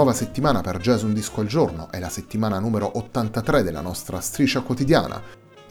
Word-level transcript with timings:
Nuova 0.00 0.16
settimana 0.16 0.62
per 0.62 0.78
Jazz 0.78 1.02
Un 1.02 1.12
Disco 1.12 1.42
al 1.42 1.46
Giorno, 1.46 1.90
è 1.90 1.98
la 1.98 2.08
settimana 2.08 2.58
numero 2.58 2.96
83 2.96 3.62
della 3.62 3.82
nostra 3.82 4.18
striscia 4.20 4.62
quotidiana. 4.62 5.20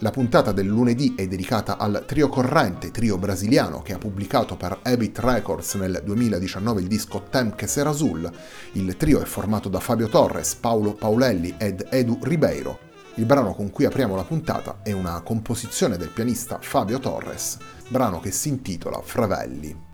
La 0.01 0.11
puntata 0.11 0.51
del 0.51 0.67
lunedì 0.67 1.15
è 1.15 1.27
dedicata 1.27 1.77
al 1.77 2.03
trio 2.05 2.29
corrente, 2.29 2.91
trio 2.91 3.17
brasiliano 3.17 3.81
che 3.81 3.93
ha 3.93 3.97
pubblicato 3.97 4.55
per 4.55 4.81
Habit 4.83 5.17
Records 5.17 5.73
nel 5.73 6.03
2019 6.05 6.81
il 6.81 6.85
disco 6.85 7.23
Tem 7.27 7.55
que 7.55 7.65
ser 7.65 7.87
azul. 7.87 8.31
Il 8.73 8.95
trio 8.97 9.19
è 9.19 9.25
formato 9.25 9.67
da 9.67 9.79
Fabio 9.79 10.09
Torres, 10.09 10.53
Paolo 10.53 10.93
Paolelli 10.93 11.55
ed 11.57 11.87
Edu 11.89 12.19
Ribeiro. 12.21 12.77
Il 13.15 13.25
brano 13.25 13.55
con 13.55 13.71
cui 13.71 13.85
apriamo 13.85 14.15
la 14.15 14.25
puntata 14.25 14.81
è 14.83 14.91
una 14.91 15.19
composizione 15.21 15.97
del 15.97 16.09
pianista 16.09 16.59
Fabio 16.61 16.99
Torres, 16.99 17.57
brano 17.87 18.19
che 18.19 18.29
si 18.29 18.49
intitola 18.49 19.01
Fravelli. 19.01 19.88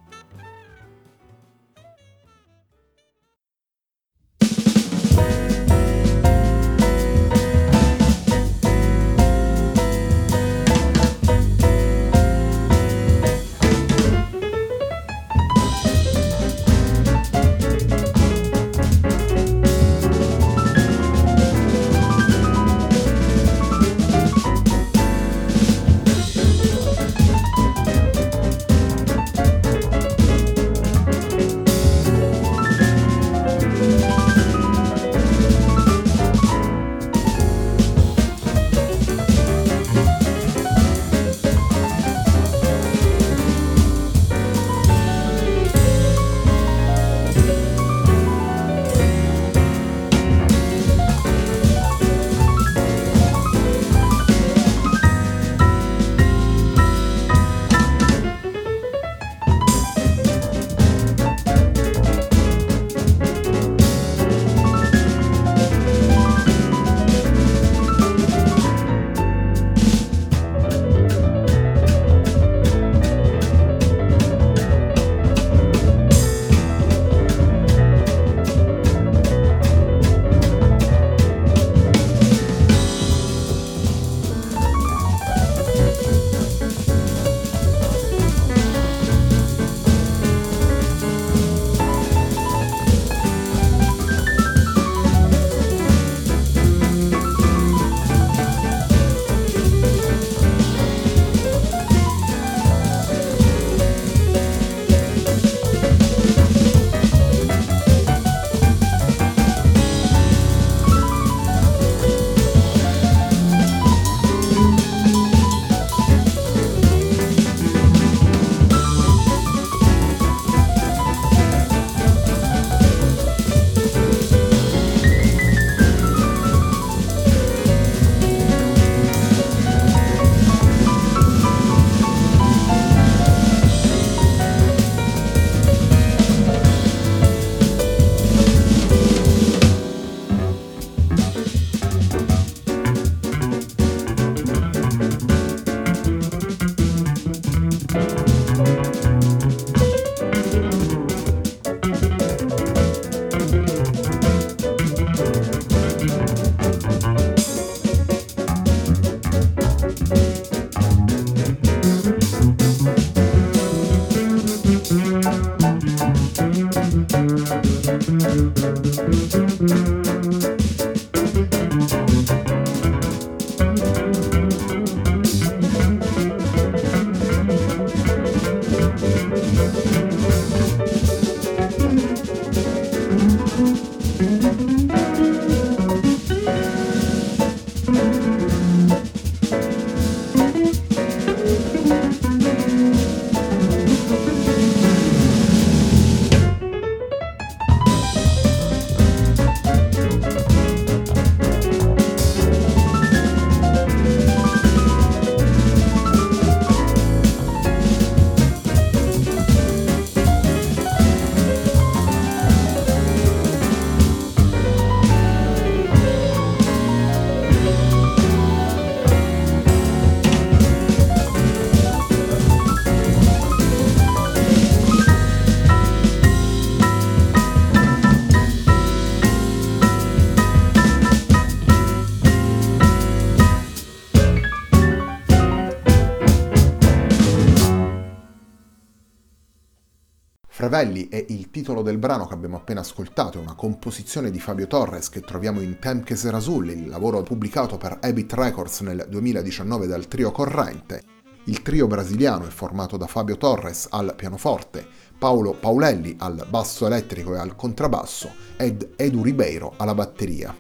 Fravelli 240.76 241.08
è 241.08 241.24
il 241.30 241.52
titolo 241.52 241.82
del 241.82 241.98
brano 241.98 242.28
che 242.28 242.34
abbiamo 242.34 242.58
appena 242.58 242.82
ascoltato, 242.82 243.38
è 243.38 243.42
una 243.42 243.56
composizione 243.56 244.30
di 244.30 244.42
Fabio 244.42 244.68
Torres 244.68 245.08
che 245.08 245.22
troviamo 245.22 245.62
in 245.62 245.80
Temke 245.80 246.18
Serasul, 246.18 246.70
il 246.70 246.90
lavoro 246.90 247.24
pubblicato 247.24 247.78
per 247.78 248.00
Habit 248.02 248.34
Records 248.34 248.82
nel 248.82 249.06
2019 249.08 249.88
dal 249.88 250.10
trio 250.10 250.34
Corrente. 250.34 251.02
Il 251.46 251.62
trio 251.62 251.88
brasiliano 251.88 252.46
è 252.46 252.50
formato 252.50 252.98
da 252.98 253.08
Fabio 253.08 253.38
Torres 253.38 253.88
al 253.90 254.16
pianoforte, 254.18 254.86
Paolo 255.18 255.54
Paulelli 255.54 256.18
al 256.20 256.46
basso 256.50 256.86
elettrico 256.86 257.34
e 257.36 257.38
al 257.38 257.56
contrabbasso 257.56 258.30
ed 258.58 258.96
Edu 258.98 259.24
Ribeiro 259.24 259.76
alla 259.78 259.94
batteria 259.94 260.54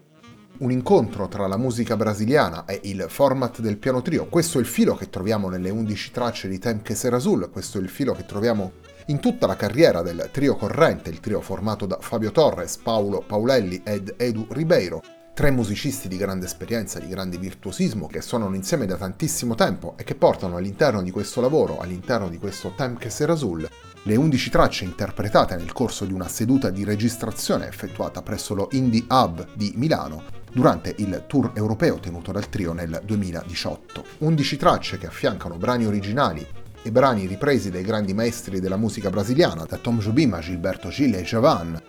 un 0.57 0.71
incontro 0.71 1.27
tra 1.27 1.47
la 1.47 1.57
musica 1.57 1.97
brasiliana 1.97 2.63
e 2.63 2.79
il 2.83 3.07
format 3.09 3.59
del 3.59 3.77
piano 3.77 4.01
trio. 4.01 4.27
Questo 4.27 4.57
è 4.57 4.61
il 4.61 4.68
filo 4.68 4.95
che 4.95 5.09
troviamo 5.09 5.50
nelle 5.50 5.69
11 5.69 6.11
tracce 6.11 6.47
di 6.47 6.59
Temke 6.59 6.95
Serazul, 6.95 7.50
questo 7.50 7.77
è 7.77 7.81
il 7.81 7.89
filo 7.89 8.13
che 8.13 8.25
troviamo 8.25 8.71
in 9.07 9.19
tutta 9.19 9.46
la 9.46 9.56
carriera 9.56 10.02
del 10.02 10.30
trio 10.31 10.56
corrente, 10.56 11.10
il 11.10 11.19
trio 11.19 11.40
formato 11.42 11.86
da 11.86 12.00
Fabio 12.02 12.31
Torres, 12.31 12.78
Paolo 12.78 13.24
Paulelli 13.25 13.81
ed 13.84 14.16
Edu 14.18 14.48
Ribeiro, 14.50 15.02
tre 15.34 15.52
musicisti 15.52 16.07
di 16.07 16.18
grande 16.18 16.46
esperienza, 16.46 16.98
di 16.98 17.07
grande 17.07 17.38
virtuosismo, 17.38 18.07
che 18.07 18.22
suonano 18.22 18.56
insieme 18.56 18.88
da 18.88 18.96
tantissimo 18.96 19.54
tempo 19.54 19.94
e 19.98 20.04
che 20.04 20.16
portano 20.16 20.57
all'interno 20.57 21.04
di 21.04 21.12
questo 21.12 21.40
lavoro, 21.40 21.80
all'interno 21.80 22.30
di 22.30 22.40
questo 22.40 22.74
Temke 22.75 23.12
Serazul, 23.12 23.68
le 24.04 24.16
11 24.16 24.50
tracce 24.50 24.86
interpretate 24.86 25.56
nel 25.56 25.74
corso 25.74 26.06
di 26.06 26.13
una 26.13 26.28
seduta 26.28 26.69
di 26.69 26.84
registrazione 26.84 27.68
effettuata 27.68 28.22
presso 28.24 28.56
lo 28.56 28.69
Indie 28.72 29.06
Hub 29.07 29.50
di 29.54 29.74
Milano 29.75 30.24
durante 30.52 30.96
il 30.98 31.25
tour 31.28 31.52
europeo 31.54 31.98
tenuto 32.00 32.31
dal 32.31 32.50
trio 32.50 32.74
nel 32.74 33.02
2018. 33.04 34.06
11 34.19 34.57
tracce 34.57 34.98
che 34.98 35.07
affiancano 35.07 35.57
brani 35.57 35.86
originali 35.86 36.63
e 36.85 36.91
brani 36.91 37.25
ripresi 37.25 37.71
dai 37.71 37.81
grandi 37.81 38.13
maestri 38.13 38.59
della 38.59 38.77
musica 38.77 39.09
brasiliana, 39.09 39.65
da 39.65 39.77
Tom 39.77 39.97
Jobim 39.97 40.35
a 40.35 40.39
Gilberto 40.39 40.89
Gil 40.89 41.15
e 41.15 41.23
Javan, 41.23 41.81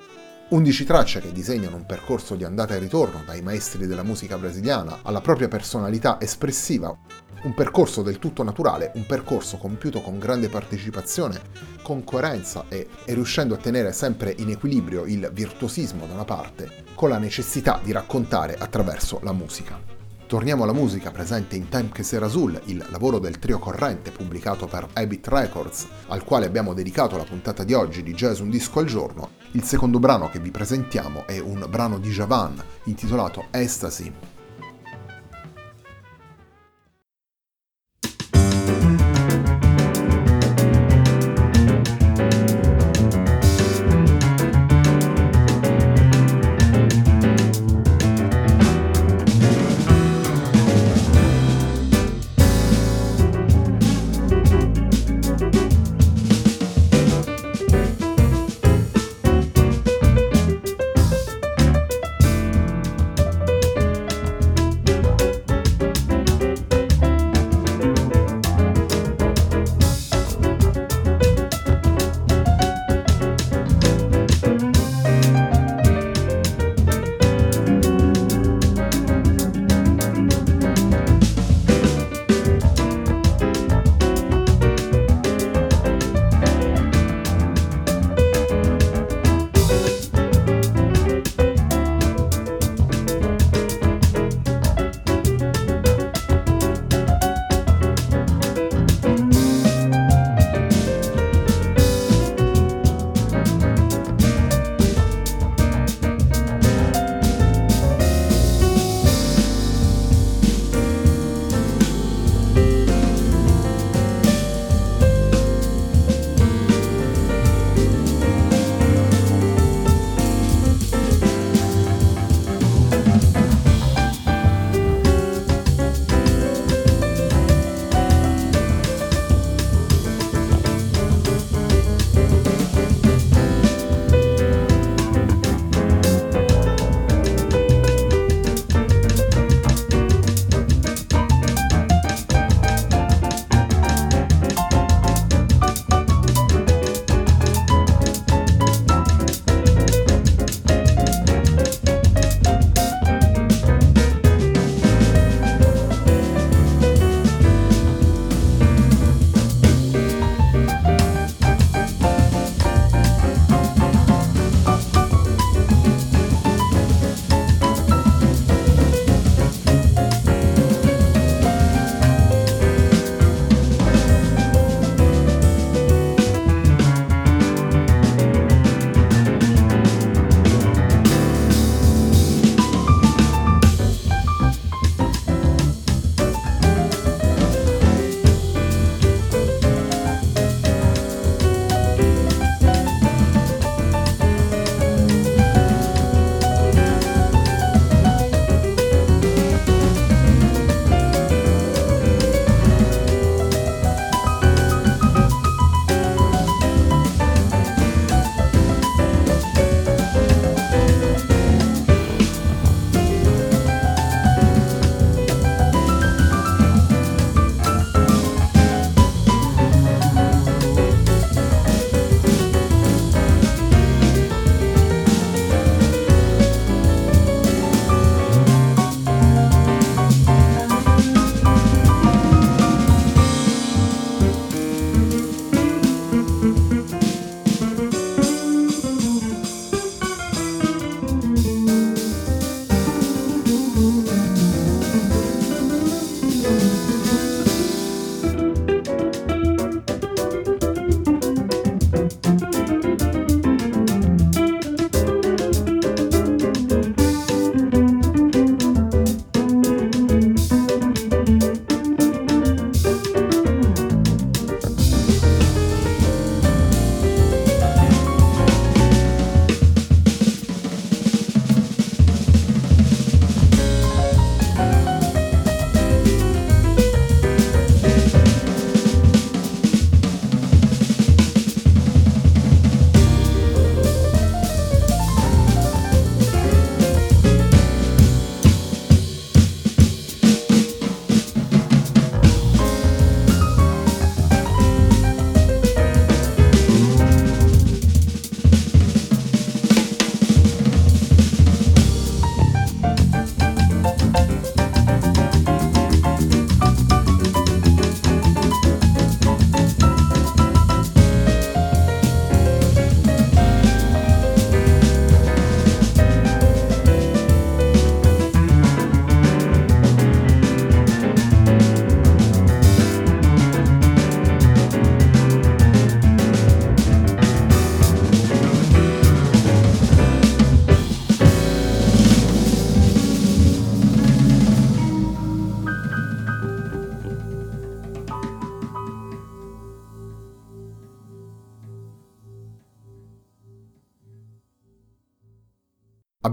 11 0.48 0.84
tracce 0.84 1.20
che 1.20 1.32
disegnano 1.32 1.76
un 1.76 1.84
percorso 1.84 2.34
di 2.34 2.44
andata 2.44 2.74
e 2.74 2.78
ritorno 2.78 3.22
dai 3.26 3.42
maestri 3.42 3.86
della 3.86 4.02
musica 4.02 4.38
brasiliana 4.38 5.00
alla 5.02 5.20
propria 5.20 5.48
personalità 5.48 6.18
espressiva, 6.18 6.96
un 7.42 7.52
percorso 7.52 8.00
del 8.00 8.18
tutto 8.18 8.42
naturale, 8.42 8.92
un 8.94 9.04
percorso 9.04 9.58
compiuto 9.58 10.00
con 10.00 10.18
grande 10.18 10.48
partecipazione, 10.48 11.42
con 11.82 12.02
coerenza 12.02 12.64
e, 12.70 12.88
e 13.04 13.12
riuscendo 13.12 13.52
a 13.52 13.58
tenere 13.58 13.92
sempre 13.92 14.34
in 14.38 14.48
equilibrio 14.48 15.04
il 15.04 15.28
virtuosismo 15.30 16.06
da 16.06 16.14
una 16.14 16.24
parte 16.24 16.84
con 16.94 17.10
la 17.10 17.18
necessità 17.18 17.78
di 17.82 17.92
raccontare 17.92 18.56
attraverso 18.58 19.20
la 19.22 19.34
musica. 19.34 19.95
Torniamo 20.26 20.64
alla 20.64 20.72
musica 20.72 21.12
presente 21.12 21.54
in 21.54 21.68
Time 21.68 21.90
che 21.92 22.02
Sera 22.02 22.26
Azul, 22.26 22.60
il 22.64 22.84
lavoro 22.90 23.20
del 23.20 23.38
trio 23.38 23.60
corrente 23.60 24.10
pubblicato 24.10 24.66
per 24.66 24.88
Habit 24.92 25.28
Records, 25.28 25.86
al 26.08 26.24
quale 26.24 26.46
abbiamo 26.46 26.74
dedicato 26.74 27.16
la 27.16 27.22
puntata 27.22 27.62
di 27.62 27.74
oggi 27.74 28.02
di 28.02 28.12
Jazz 28.12 28.40
Un 28.40 28.50
Disco 28.50 28.80
al 28.80 28.86
Giorno. 28.86 29.30
Il 29.52 29.62
secondo 29.62 30.00
brano 30.00 30.28
che 30.28 30.40
vi 30.40 30.50
presentiamo 30.50 31.28
è 31.28 31.38
un 31.38 31.64
brano 31.70 31.98
di 31.98 32.10
Javan 32.10 32.60
intitolato 32.86 33.44
Ecstasy, 33.52 34.12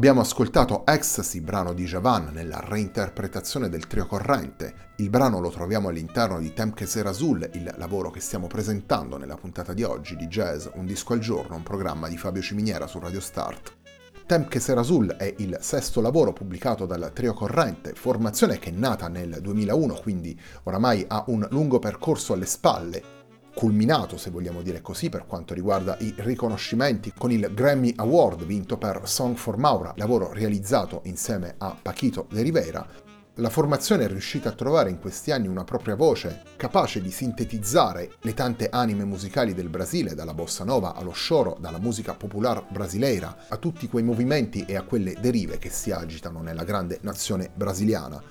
Abbiamo 0.03 0.19
ascoltato 0.19 0.86
Ecstasy, 0.86 1.39
brano 1.39 1.72
di 1.72 1.86
Javan, 1.86 2.31
nella 2.33 2.60
reinterpretazione 2.60 3.69
del 3.69 3.88
trio 3.88 4.05
corrente. 4.05 4.91
Il 4.98 5.10
brano 5.10 5.39
lo 5.39 5.50
troviamo 5.50 5.88
all'interno 5.88 6.39
di 6.39 6.51
Temke 6.51 6.86
Serazul, 6.86 7.50
il 7.53 7.74
lavoro 7.77 8.12
che 8.12 8.19
stiamo 8.19 8.48
presentando 8.48 9.15
nella 9.15 9.38
puntata 9.38 9.72
di 9.72 9.81
oggi 9.81 10.17
di 10.17 10.27
Jazz 10.27 10.67
Un 10.74 10.86
disco 10.86 11.13
al 11.13 11.19
giorno, 11.19 11.55
un 11.55 11.63
programma 11.63 12.10
di 12.10 12.17
Fabio 12.17 12.41
Ciminiera 12.41 12.86
su 12.86 13.00
Radio 13.00 13.22
Start. 13.22 13.77
Temke 14.25 14.60
Serazul 14.60 15.13
è 15.13 15.36
il 15.38 15.57
sesto 15.62 16.01
lavoro 16.01 16.33
pubblicato 16.33 16.86
dal 16.86 17.12
trio 17.13 17.33
corrente, 17.33 17.93
formazione 17.93 18.60
che 18.60 18.72
è 18.72 18.74
nata 18.74 19.07
nel 19.07 19.38
2001, 19.39 19.93
quindi 20.01 20.38
oramai 20.63 21.05
ha 21.07 21.24
un 21.27 21.48
lungo 21.50 21.79
percorso 21.79 22.33
alle 22.33 22.45
spalle 22.45 23.12
culminato, 23.53 24.17
se 24.17 24.31
vogliamo 24.31 24.62
dire 24.62 24.81
così, 24.81 25.10
per 25.10 25.25
quanto 25.25 25.53
riguarda 25.53 25.98
i 26.00 26.13
riconoscimenti 26.17 27.13
con 27.17 27.31
il 27.31 27.51
Grammy 27.53 27.93
Award 27.95 28.45
vinto 28.45 28.77
per 28.77 29.01
Song 29.05 29.36
for 29.36 29.57
Maura, 29.57 29.93
lavoro 29.98 30.31
realizzato 30.33 31.01
insieme 31.05 31.55
a 31.57 31.77
Paquito 31.79 32.27
de 32.31 32.41
Rivera. 32.41 33.12
La 33.38 33.50
formazione 33.50 34.03
è 34.03 34.07
riuscita 34.07 34.50
a 34.50 34.53
trovare 34.53 34.91
in 34.91 35.00
questi 35.00 35.31
anni 35.31 35.48
una 35.48 35.63
propria 35.63 35.95
voce 35.95 36.43
capace 36.55 37.01
di 37.01 37.10
sintetizzare 37.10 38.12
le 38.22 38.33
tante 38.36 38.69
anime 38.69 39.05
musicali 39.05 39.55
del 39.55 39.69
Brasile, 39.69 40.13
dalla 40.13 40.36
bossa 40.36 40.63
nova 40.63 40.93
allo 40.93 41.13
shoro, 41.13 41.57
dalla 41.60 41.79
musica 41.79 42.13
popolare 42.13 42.65
brasileira, 42.69 43.45
a 43.48 43.57
tutti 43.57 43.88
quei 43.88 44.03
movimenti 44.03 44.65
e 44.65 44.75
a 44.75 44.83
quelle 44.83 45.15
derive 45.19 45.57
che 45.57 45.72
si 45.72 45.89
agitano 45.89 46.43
nella 46.43 46.63
grande 46.63 47.00
nazione 47.01 47.50
brasiliana. 47.51 48.22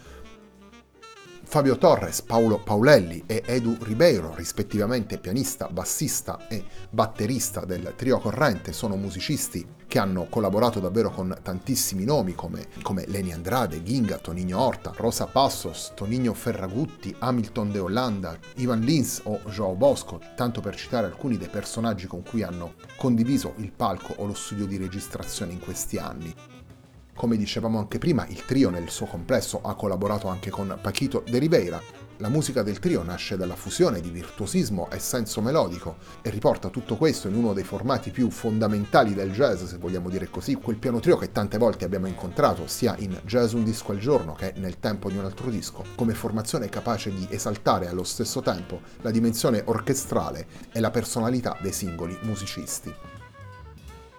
Fabio 1.53 1.77
Torres, 1.77 2.23
Paolo 2.23 2.61
Paulelli 2.61 3.25
e 3.27 3.43
Edu 3.45 3.77
Ribeiro, 3.83 4.35
rispettivamente 4.35 5.19
pianista, 5.19 5.69
bassista 5.69 6.47
e 6.49 6.65
batterista 6.89 7.67
del 7.67 7.93
trio 7.95 8.19
corrente, 8.21 8.73
sono 8.73 8.97
musicisti 8.97 9.63
che 9.87 9.99
hanno 9.99 10.29
collaborato 10.31 10.81
davvero 10.81 11.11
con 11.11 11.37
tantissimi 11.43 12.05
nomi 12.05 12.35
come, 12.35 12.69
come 12.81 13.05
Leni 13.07 13.35
Andrade, 13.35 13.83
Ginga, 13.83 14.17
Tonino 14.17 14.59
Horta, 14.59 14.95
Rosa 14.97 15.27
Passos, 15.27 15.93
Tonino 15.95 16.33
Ferragutti, 16.33 17.15
Hamilton 17.19 17.71
de 17.71 17.79
Hollanda, 17.81 18.39
Ivan 18.55 18.81
Lins 18.81 19.21
o 19.25 19.41
Joao 19.51 19.75
Bosco, 19.75 20.23
tanto 20.35 20.63
per 20.63 20.75
citare 20.75 21.09
alcuni 21.09 21.37
dei 21.37 21.49
personaggi 21.49 22.07
con 22.07 22.23
cui 22.23 22.43
hanno 22.43 22.77
condiviso 22.97 23.53
il 23.59 23.73
palco 23.73 24.15
o 24.17 24.25
lo 24.25 24.33
studio 24.33 24.65
di 24.65 24.79
registrazione 24.79 25.53
in 25.53 25.59
questi 25.59 25.99
anni. 25.99 26.35
Come 27.15 27.37
dicevamo 27.37 27.79
anche 27.79 27.99
prima, 27.99 28.27
il 28.29 28.45
trio 28.45 28.71
nel 28.71 28.89
suo 28.89 29.07
complesso 29.07 29.61
ha 29.63 29.75
collaborato 29.75 30.29
anche 30.29 30.51
con 30.51 30.77
Paquito 30.81 31.23
de 31.29 31.39
Ribeira. 31.39 31.81
La 32.17 32.29
musica 32.29 32.63
del 32.63 32.79
trio 32.79 33.03
nasce 33.03 33.37
dalla 33.37 33.55
fusione 33.55 34.01
di 34.01 34.11
virtuosismo 34.11 34.91
e 34.91 34.99
senso 34.99 35.41
melodico 35.41 35.97
e 36.23 36.31
riporta 36.31 36.69
tutto 36.69 36.97
questo 36.97 37.29
in 37.29 37.35
uno 37.35 37.53
dei 37.53 37.65
formati 37.65 38.11
più 38.11 38.31
fondamentali 38.31 39.13
del 39.13 39.33
jazz, 39.33 39.63
se 39.65 39.77
vogliamo 39.77 40.09
dire 40.09 40.31
così, 40.31 40.55
quel 40.55 40.79
piano 40.79 41.01
trio 41.01 41.17
che 41.17 41.33
tante 41.33 41.59
volte 41.59 41.85
abbiamo 41.85 42.07
incontrato 42.07 42.67
sia 42.67 42.95
in 42.99 43.21
Jazz 43.25 43.53
un 43.53 43.65
disco 43.65 43.93
al 43.93 43.99
giorno 43.99 44.33
che 44.35 44.55
nel 44.57 44.79
tempo 44.79 45.11
di 45.11 45.17
un 45.17 45.25
altro 45.25 45.51
disco, 45.51 45.85
come 45.95 46.15
formazione 46.15 46.69
capace 46.69 47.13
di 47.13 47.27
esaltare 47.31 47.89
allo 47.89 48.05
stesso 48.05 48.41
tempo 48.41 48.81
la 49.03 49.11
dimensione 49.11 49.63
orchestrale 49.65 50.47
e 50.73 50.81
la 50.81 50.91
personalità 50.91 51.57
dei 51.61 51.73
singoli 51.73 52.17
musicisti 52.23 53.13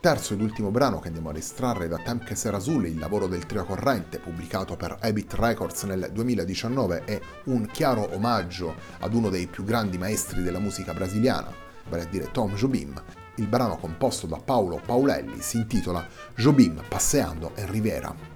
terzo 0.03 0.33
ed 0.33 0.41
ultimo 0.41 0.69
brano 0.69 0.99
che 0.99 1.07
andiamo 1.07 1.29
a 1.29 1.37
estrarre 1.37 1.87
da 1.87 1.97
Temke 1.97 2.35
Serazul, 2.35 2.87
il 2.87 2.99
lavoro 2.99 3.25
del 3.25 3.45
trio 3.45 3.63
corrente, 3.63 4.19
pubblicato 4.19 4.75
per 4.75 4.97
Habit 4.99 5.33
Records 5.35 5.83
nel 5.83 6.09
2019, 6.11 7.05
è 7.05 7.21
un 7.45 7.65
chiaro 7.71 8.13
omaggio 8.13 8.75
ad 8.99 9.13
uno 9.13 9.29
dei 9.29 9.47
più 9.47 9.63
grandi 9.63 9.97
maestri 9.97 10.43
della 10.43 10.59
musica 10.59 10.93
brasiliana, 10.93 11.53
vale 11.87 12.03
a 12.03 12.07
dire 12.07 12.31
Tom 12.31 12.53
Jobim. 12.53 13.01
Il 13.35 13.47
brano 13.47 13.77
composto 13.77 14.27
da 14.27 14.41
Paolo 14.43 14.81
Paulelli 14.85 15.39
si 15.39 15.55
intitola 15.55 16.05
Jobim 16.35 16.83
passeando 16.85 17.53
in 17.55 17.71
Riviera. 17.71 18.32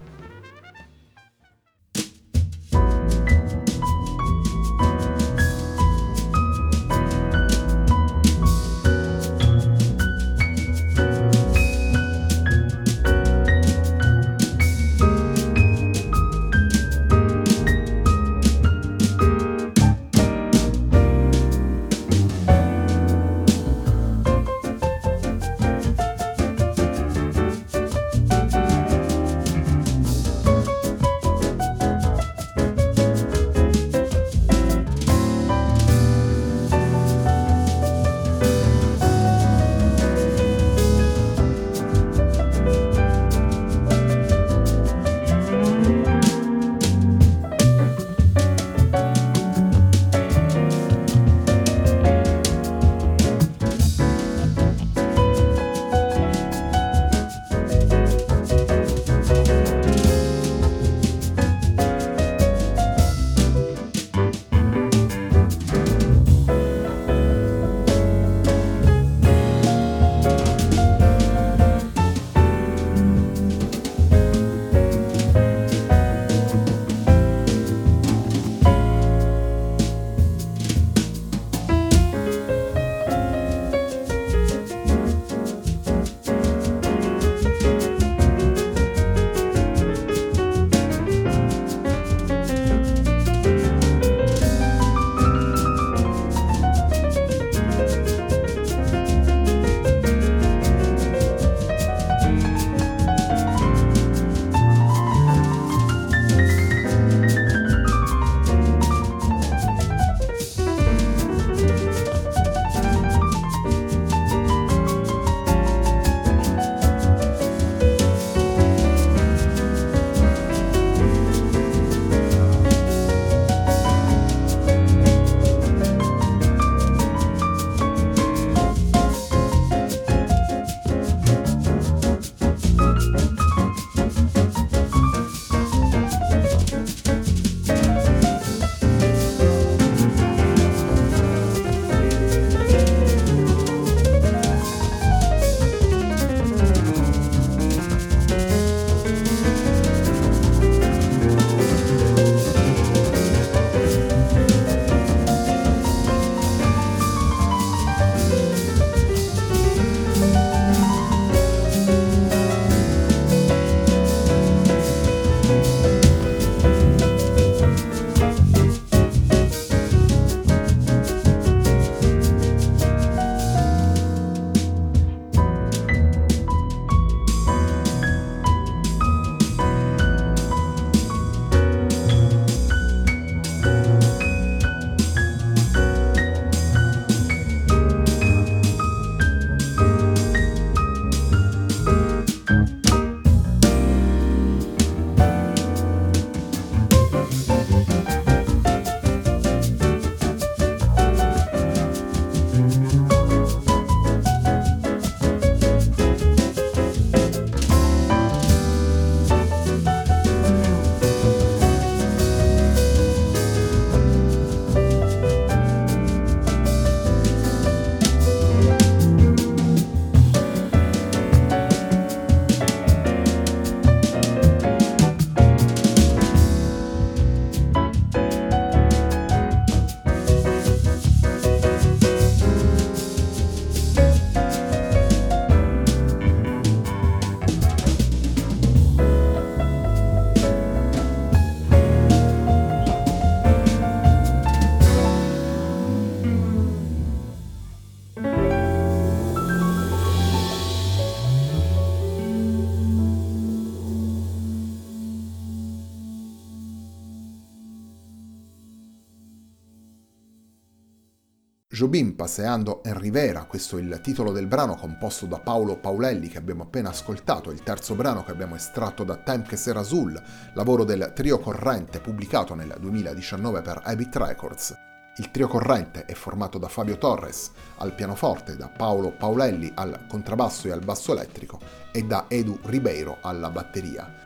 Jobim 261.78 262.16
passeando 262.16 262.82
en 262.84 262.98
Rivera, 262.98 263.44
questo 263.44 263.78
è 263.78 263.82
il 263.82 264.00
titolo 264.02 264.32
del 264.32 264.48
brano 264.48 264.74
composto 264.74 265.28
da 265.28 265.38
Paolo 265.38 265.78
Paulelli 265.78 266.28
che 266.28 266.40
abbiamo 266.40 266.64
appena 266.64 266.90
ascoltato, 266.90 267.52
il 267.52 267.62
terzo 267.62 267.94
brano 267.94 268.24
che 268.24 268.32
abbiamo 268.32 268.56
estratto 268.56 269.04
da 269.04 269.18
Time 269.18 269.44
che 269.44 269.58
Sera 269.58 269.82
Azul, 269.82 270.20
lavoro 270.54 270.84
del 270.84 271.12
trio 271.14 271.38
corrente 271.38 272.00
pubblicato 272.00 272.56
nel 272.56 272.76
2019 272.80 273.62
per 273.62 273.82
Habit 273.84 274.16
Records. 274.16 274.76
Il 275.18 275.30
trio 275.30 275.48
corrente 275.48 276.06
è 276.06 276.14
formato 276.14 276.58
da 276.58 276.68
Fabio 276.68 276.98
Torres 276.98 277.52
al 277.78 277.94
pianoforte, 277.94 278.56
da 278.56 278.70
Paolo 278.70 279.12
Paulelli 279.12 279.72
al 279.76 280.08
contrabbasso 280.08 280.68
e 280.68 280.72
al 280.72 280.84
basso 280.84 281.12
elettrico 281.12 281.60
e 281.92 282.02
da 282.06 282.26
Edu 282.28 282.58
Ribeiro 282.64 283.20
alla 283.22 283.52
batteria. 283.52 284.26